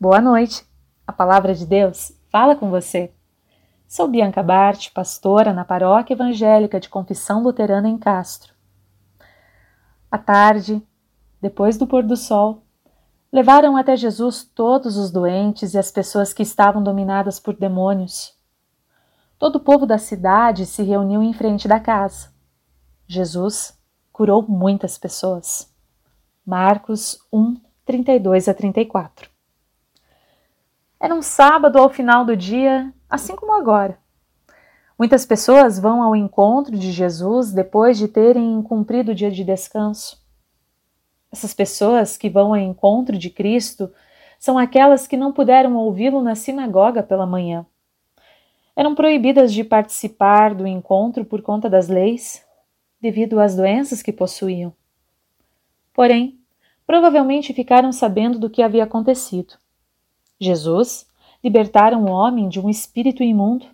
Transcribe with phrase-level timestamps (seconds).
[0.00, 0.66] Boa noite.
[1.06, 3.14] A palavra de Deus fala com você.
[3.86, 8.52] Sou Bianca Bart, pastora na Paróquia Evangélica de Confissão Luterana em Castro.
[10.10, 10.82] À tarde,
[11.40, 12.64] depois do pôr do sol,
[13.32, 18.36] levaram até Jesus todos os doentes e as pessoas que estavam dominadas por demônios.
[19.38, 22.32] Todo o povo da cidade se reuniu em frente da casa.
[23.06, 23.80] Jesus
[24.12, 25.72] curou muitas pessoas.
[26.44, 29.33] Marcos 1, 32 a 34.
[31.04, 33.98] Era um sábado ao final do dia, assim como agora.
[34.98, 40.18] Muitas pessoas vão ao encontro de Jesus depois de terem cumprido o dia de descanso.
[41.30, 43.92] Essas pessoas que vão ao encontro de Cristo
[44.38, 47.66] são aquelas que não puderam ouvi-lo na sinagoga pela manhã.
[48.74, 52.42] Eram proibidas de participar do encontro por conta das leis,
[52.98, 54.72] devido às doenças que possuíam.
[55.92, 56.40] Porém,
[56.86, 59.62] provavelmente ficaram sabendo do que havia acontecido.
[60.40, 61.06] Jesus
[61.42, 63.66] libertara um homem de um espírito imundo.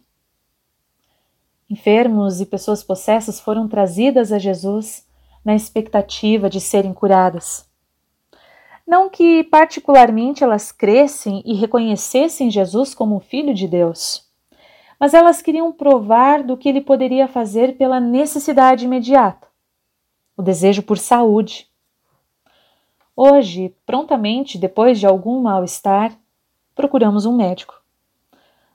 [1.68, 5.06] Enfermos e pessoas possessas foram trazidas a Jesus
[5.44, 7.68] na expectativa de serem curadas.
[8.86, 14.28] Não que particularmente elas crescem e reconhecessem Jesus como Filho de Deus,
[14.98, 19.46] mas elas queriam provar do que ele poderia fazer pela necessidade imediata,
[20.36, 21.68] o desejo por saúde.
[23.14, 26.18] Hoje, prontamente depois de algum mal-estar,
[26.74, 27.74] procuramos um médico.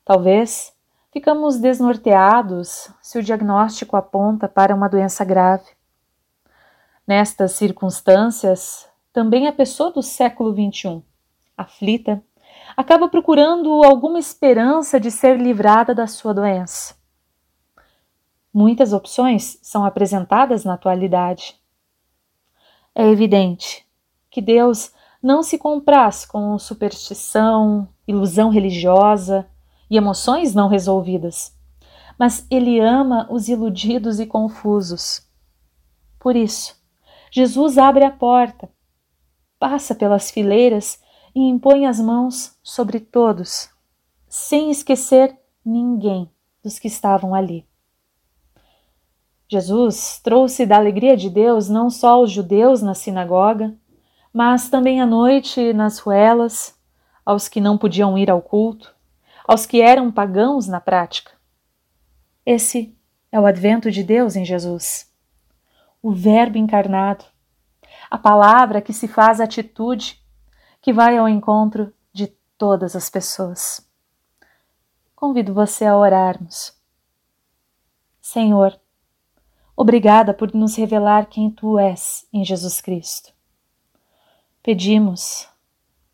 [0.03, 0.73] Talvez
[1.11, 5.65] ficamos desnorteados se o diagnóstico aponta para uma doença grave.
[7.07, 11.03] Nestas circunstâncias, também a pessoa do século XXI,
[11.57, 12.23] aflita,
[12.75, 16.95] acaba procurando alguma esperança de ser livrada da sua doença.
[18.53, 21.59] Muitas opções são apresentadas na atualidade.
[22.93, 23.85] É evidente
[24.30, 24.93] que Deus
[25.25, 29.47] não se compraz com superstição, ilusão religiosa
[29.89, 31.52] e emoções não resolvidas,
[32.15, 35.27] mas Ele ama os iludidos e confusos.
[36.19, 36.80] Por isso,
[37.31, 38.69] Jesus abre a porta,
[39.58, 40.99] passa pelas fileiras
[41.33, 43.67] e impõe as mãos sobre todos,
[44.30, 45.35] sem esquecer
[45.65, 46.30] ninguém
[46.64, 47.65] dos que estavam ali.
[49.49, 53.75] Jesus trouxe da alegria de Deus não só aos judeus na sinagoga,
[54.35, 56.77] mas também à noite nas ruelas,
[57.25, 58.93] aos que não podiam ir ao culto,
[59.47, 61.31] aos que eram pagãos na prática.
[62.45, 62.93] Esse
[63.31, 65.09] é o advento de Deus em Jesus.
[66.03, 67.23] O Verbo encarnado,
[68.11, 70.21] a palavra que se faz atitude,
[70.81, 73.89] que vai ao encontro de todas as pessoas.
[75.15, 76.77] Convido você a orarmos.
[78.19, 78.77] Senhor,
[79.77, 83.34] obrigada por nos revelar quem tu és em Jesus Cristo.
[84.65, 85.48] Pedimos,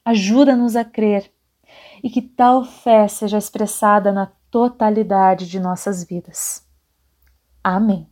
[0.03, 1.31] ajuda-nos a crer
[2.03, 6.67] e que tal fé seja expressada na totalidade de nossas vidas.
[7.63, 8.10] Amém.